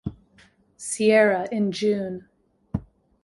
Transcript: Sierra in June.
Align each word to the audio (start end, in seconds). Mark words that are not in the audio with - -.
Sierra 0.77 1.47
in 1.51 1.71
June. 1.71 2.27